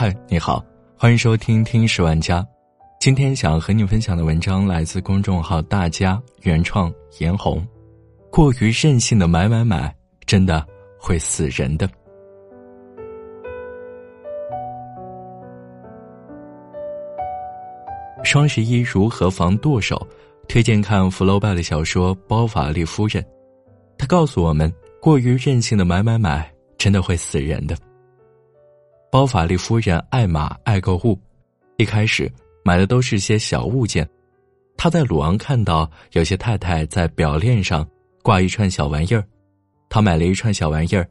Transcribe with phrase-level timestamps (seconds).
[0.00, 0.64] 嗨，你好，
[0.96, 2.46] 欢迎收听听十万家。
[3.00, 7.66] 今天想和你分享的文章来自公众号大家原创，颜红。
[8.30, 9.92] 过于任性的买买买，
[10.24, 10.64] 真的
[11.00, 11.90] 会死人的。
[18.22, 20.00] 双十一如何防剁手？
[20.46, 23.20] 推荐看福楼拜的小说《包法利夫人》，
[23.98, 24.72] 他告诉我们，
[25.02, 27.76] 过于任性的买买买，真的会死人的。
[29.10, 31.18] 包法利夫人爱马爱购物，
[31.78, 32.30] 一开始
[32.62, 34.06] 买的都是些小物件。
[34.76, 37.88] 她在鲁昂看到有些太太在表链上
[38.22, 39.24] 挂一串小玩意儿，
[39.88, 41.08] 她买了一串小玩意儿。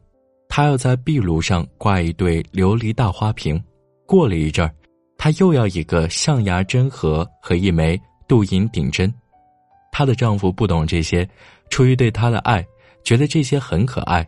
[0.48, 3.60] 她要在壁炉上挂一对琉璃大花瓶。
[4.06, 4.72] 过了一阵儿，
[5.18, 9.12] 她又要一个象牙针盒和一枚镀银顶针。
[9.90, 11.28] 她的丈夫不懂这些，
[11.68, 12.64] 出于对她的爱，
[13.02, 14.26] 觉得这些很可爱，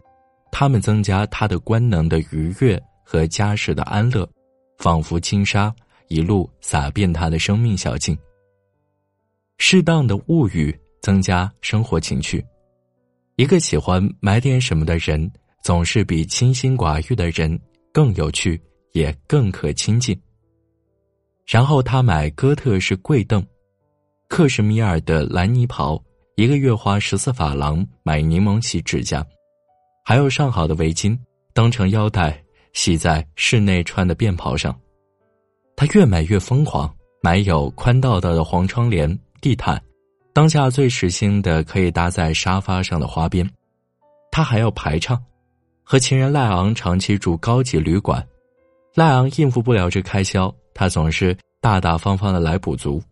[0.50, 2.82] 他们增加她的官能的愉悦。
[3.10, 4.24] 和家世的安乐，
[4.78, 5.74] 仿佛轻纱
[6.06, 8.16] 一路洒遍他的生命小径。
[9.58, 10.72] 适当的物欲
[11.02, 12.40] 增加生活情趣，
[13.34, 15.28] 一个喜欢买点什么的人，
[15.60, 17.60] 总是比清心寡欲的人
[17.92, 20.16] 更有趣，也更可亲近。
[21.44, 23.44] 然后他买哥特式贵凳，
[24.28, 26.00] 克什米尔的蓝呢袍，
[26.36, 29.26] 一个月花十四法郎买柠檬洗指甲，
[30.04, 31.18] 还有上好的围巾
[31.52, 32.40] 当成腰带。
[32.72, 34.78] 系在室内穿的便袍上，
[35.76, 39.80] 他越买越疯狂，买有宽道道的黄窗帘、地毯，
[40.32, 43.48] 当下最时兴的可以搭在沙发上的花边。
[44.30, 45.20] 他还要排唱，
[45.82, 48.24] 和情人赖昂长期住高级旅馆，
[48.94, 53.02] 赖昂应付不了这开销，他总是大大方方的来补足。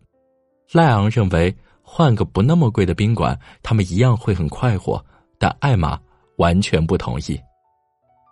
[0.71, 5.03] 赖昂认为换个不那么贵的宾馆，他们一样会很快活，
[5.37, 5.99] 但艾玛
[6.37, 7.39] 完全不同意。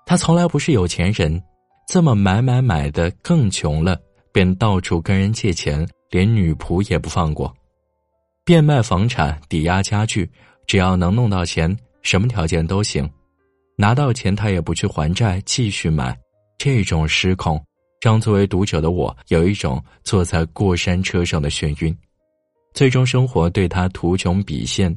[0.08, 1.44] 他从来不是有钱人，
[1.86, 4.00] 这么买买买的更穷了，
[4.32, 7.54] 便到处跟人借钱，连女仆也不放过，
[8.46, 10.32] 变卖房产抵押家具，
[10.66, 13.08] 只要能弄到钱，什么条件都行。
[13.76, 16.18] 拿到钱他也不去还债，继续买。
[16.58, 17.62] 这种失控，
[18.02, 21.96] 让作为读者的我有一种坐在过山车上的眩晕。
[22.74, 24.90] 最终生活对他图穷匕现，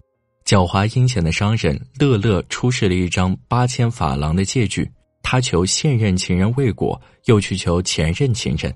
[0.47, 4.88] 狡猾阴险的商人乐乐出示了一张八千法郎的借据。
[5.22, 8.75] 他求现任情人未果，又去求前任情人。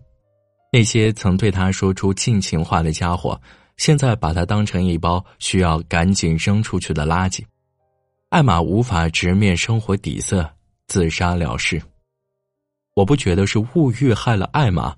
[0.72, 3.41] 那些曾对他说出尽情话的家伙，
[3.77, 7.43] 现在把他当成一包需要赶紧扔出去的垃圾。
[8.31, 10.49] 艾玛无法直面生活底色，
[10.88, 11.81] 自杀了事。
[12.94, 14.94] 我不觉得是物欲害了艾玛，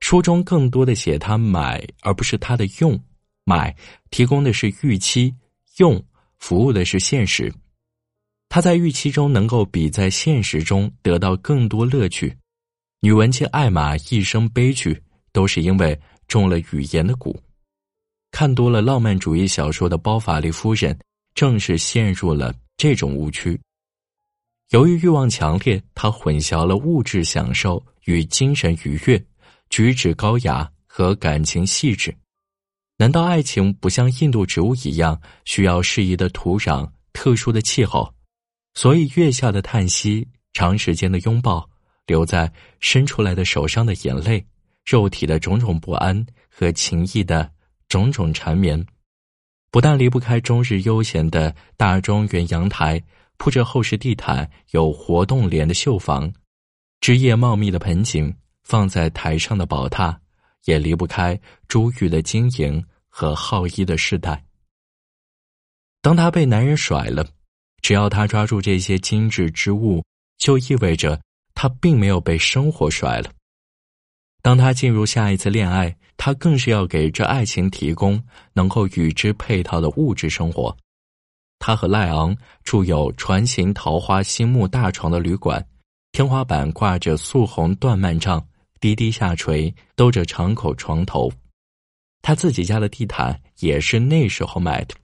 [0.00, 2.98] 书中更多的写他买，而不是他的用。
[3.44, 3.74] 买
[4.10, 5.32] 提供的是预期，
[5.78, 6.00] 用
[6.38, 7.52] 服务的是现实。
[8.56, 12.34] 他在预期中能够比在现实中得到更多乐趣。
[13.00, 14.98] 女文青艾玛一生悲剧，
[15.30, 17.36] 都是因为中了语言的蛊。
[18.30, 20.98] 看多了浪漫主义小说的包法利夫人，
[21.34, 23.60] 正是陷入了这种误区。
[24.70, 29.22] 由于欲望强烈，她混淆了物质享受与精神愉悦、
[29.68, 32.16] 举止高雅和感情细致。
[32.96, 38.10] 难道爱情不像印度植物一样，需要适宜的土壤、特殊的气候？
[38.76, 41.66] 所以，月下的叹息，长时间的拥抱，
[42.06, 44.44] 留在伸出来的手上的眼泪，
[44.84, 47.50] 肉体的种种不安和情意的
[47.88, 48.84] 种种缠绵，
[49.70, 53.02] 不但离不开终日悠闲的大庄园阳台，
[53.38, 56.30] 铺着厚实地毯、有活动帘的绣房，
[57.00, 60.14] 枝叶茂密的盆景放在台上的宝榻，
[60.66, 64.44] 也离不开珠玉的晶莹和好衣的饰带。
[66.02, 67.26] 当他被男人甩了。
[67.86, 70.02] 只要他抓住这些精致之物，
[70.38, 71.20] 就意味着
[71.54, 73.30] 他并没有被生活甩了。
[74.42, 78.20] 当他进入下一次恋爱，他更是要给这爱情提供
[78.54, 80.76] 能够与之配套的物质生活。
[81.60, 85.64] 他和赖昂住有船形桃花心木大床的旅馆，
[86.10, 88.44] 天花板挂着素红缎幔帐，
[88.80, 91.30] 低低下垂，兜着敞口床头。
[92.20, 94.96] 他自己家的地毯也是那时候买的。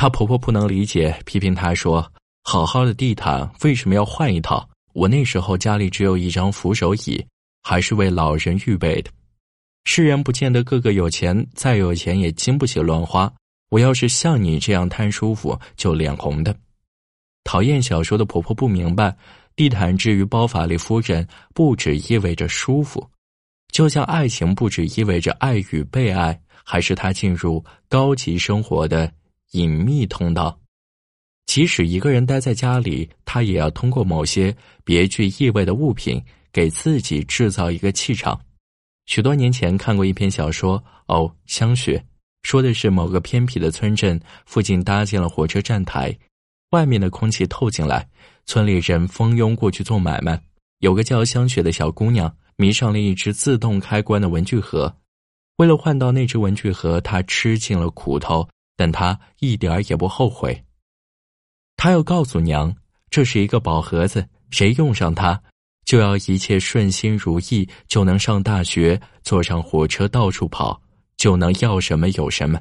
[0.00, 2.10] 她婆婆不能理解，批评她说
[2.42, 4.66] ：“好好的地毯为什么要换一套？
[4.94, 7.22] 我那时候家里只有一张扶手椅，
[7.62, 9.10] 还是为老人预备的。
[9.84, 13.30] 世人不见得个个有钱，再有钱也经不起乱花。
[13.68, 16.56] 我要是像你这样贪舒服，就脸红的。”
[17.44, 19.14] 讨厌小说的婆婆不明白，
[19.54, 23.06] 地毯至于包法利夫人，不只意味着舒服，
[23.70, 29.12] 就像爱情不只意味着爱与被爱，还是她进入高级生活的。
[29.52, 30.58] 隐秘通道，
[31.46, 34.54] 即使一个人待在家里，他也要通过某些
[34.84, 38.40] 别具意味的物品给自己制造一个气场。
[39.06, 42.04] 许多年前看过一篇小说，哦，香雪，
[42.42, 46.16] 说的是某个偏僻的村镇附近搭建了火车站台，
[46.70, 48.08] 外面的空气透进来，
[48.46, 50.40] 村里人蜂拥过去做买卖。
[50.78, 54.94] 有个叫香雪的小姑娘迷上了一只自动开关的文具盒，
[55.56, 58.48] 为了换到那只文具盒，她吃尽了苦头，
[58.80, 60.64] 但他一点儿也不后悔。
[61.76, 62.74] 他要告诉娘，
[63.10, 65.38] 这是一个宝盒子，谁用上它，
[65.84, 70.80] 就要一切顺心如意，就能上大学，坐上火车到处跑，
[71.18, 72.58] 就能要什么有什么。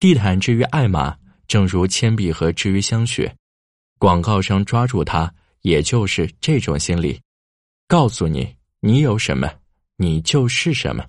[0.00, 1.16] 地毯之于艾玛，
[1.46, 3.32] 正如铅笔盒之于香雪，
[4.00, 5.32] 广告商抓住它。
[5.62, 7.20] 也就是这种心理，
[7.86, 9.48] 告诉你你有什么，
[9.94, 11.06] 你就是什么。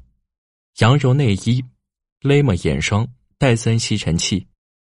[0.78, 1.66] 羊绒内衣、
[2.22, 3.08] 勒莫眼霜、
[3.40, 4.48] 戴森吸尘器，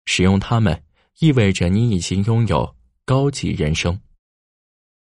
[0.07, 0.81] 使用它们
[1.19, 4.01] 意味着你已经拥有高级人生。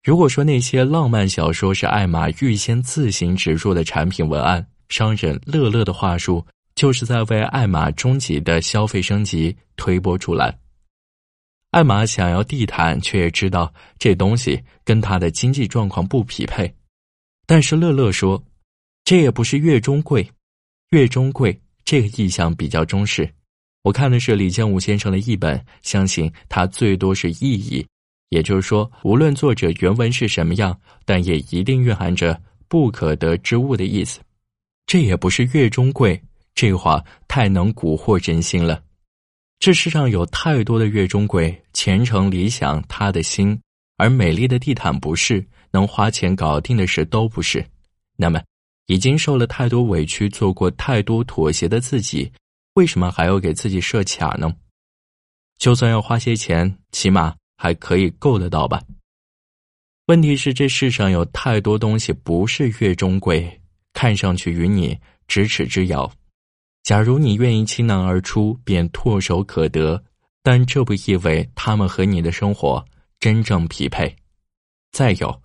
[0.03, 6.45] 如果说那些浪漫小说是艾玛预先自行植入的产品文案，商人乐乐的话术
[6.75, 10.57] 就是在为艾玛终极的消费升级推波助澜。
[11.71, 16.74] 艾玛想要地毯，却也知道这东西跟他的经济状况不匹配。
[17.45, 18.41] 但是乐乐说，
[19.03, 20.31] 这也不是月中贵，
[20.91, 23.28] 月中贵这个意象比较中式。
[23.81, 27.88] 我看的是李建武先生的译本，相信他最多是意译，
[28.28, 32.38] 也就是说，无论作者原文是什么样，但也一定蕴含着
[32.68, 34.19] 不可得之物的意思。
[34.86, 36.22] 这也不是月中贵，
[36.54, 38.84] 这话太能蛊惑人心了。
[39.57, 43.57] 这世上有太多的月中贵，前程理想他的心，
[43.95, 45.42] 而美丽的地毯不是
[45.72, 47.66] 能花钱搞定的事都不是。
[48.18, 48.44] 那么，
[48.88, 52.31] 已经受了太多委屈、做过太多妥协的自己，
[52.74, 54.54] 为什么还要给自己设卡呢？
[55.57, 58.81] 就算要花些钱，起码还可以够得到吧？
[60.06, 63.62] 问题是，这世上有太多东西不是月中贵，
[63.92, 64.98] 看上去与你
[65.28, 66.10] 咫尺之遥。
[66.84, 70.01] 假如你愿意倾囊而出，便唾手可得，
[70.42, 72.86] 但这不意味他们和你的生活
[73.19, 74.16] 真正匹配。
[74.94, 75.42] 再有，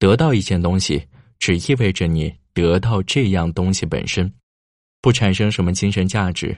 [0.00, 1.06] 得到一件东西，
[1.38, 4.32] 只意味着你得到这样东西本身，
[5.00, 6.56] 不产生什么精神价值。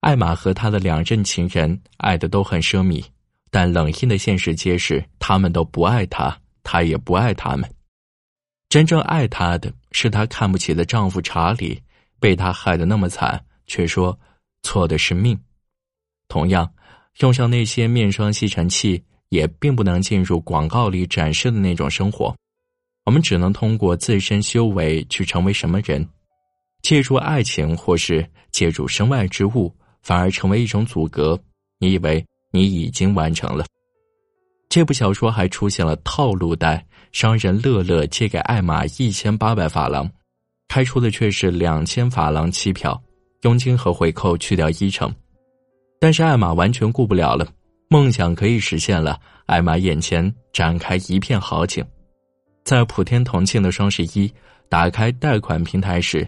[0.00, 3.04] 艾玛和他的两任情人爱的都很奢靡，
[3.50, 7.70] 但冷硬的现实揭示，他们都不爱他，他也不爱他们。
[8.68, 11.82] 真正爱他的是他看不起的丈夫查理，
[12.18, 13.44] 被他害得那么惨。
[13.66, 14.18] 却说
[14.64, 15.38] 错的是命。
[16.26, 16.68] 同样，
[17.20, 22.34] 用上那些面霜、吸尘器，也并不能进入广告里展示的那种生活。
[23.04, 26.06] 我们只能通过自身修为去成为什么人。
[26.82, 31.38] 借助爱情或是借助身外之物，反而成为一种阻隔。
[31.78, 33.64] 你以为你已经完成了？
[34.68, 40.08] 这部小说还出现了套路贷，商人乐乐借给艾玛一千八百法郎，
[40.68, 43.00] 开出的却是两千法郎期票。
[43.42, 45.10] 佣金和回扣去掉一成，
[45.98, 47.48] 但是艾玛完全顾不了了。
[47.88, 51.82] 梦想可以实现了，艾玛眼前展开一片好景。
[52.70, 54.32] 在普天同庆的双十一，
[54.68, 56.24] 打开贷款平台时，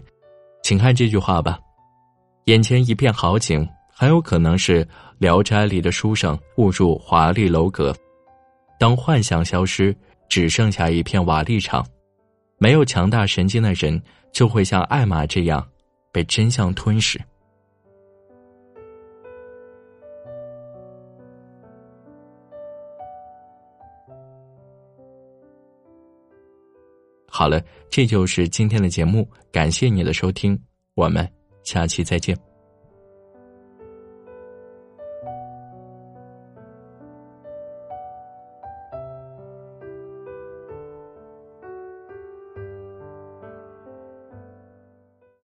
[0.65, 1.57] 请看这句话吧：
[2.47, 4.85] 眼前一片好景，很有可能是
[5.19, 7.95] 《聊斋》里的书生误入华丽楼阁。
[8.77, 9.97] 当幻想消失，
[10.29, 11.87] 只剩下一片瓦砾场，
[12.59, 15.65] 没有强大神经的人，就会像艾玛这样。
[16.11, 17.21] 被真相吞噬。
[27.35, 30.59] 好了，这就是今天的节目，感谢你的收听，
[30.95, 31.27] 我们
[31.65, 32.52] 下期再见。